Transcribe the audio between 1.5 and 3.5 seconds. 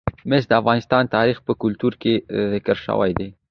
کتابونو کې ذکر شوی دي.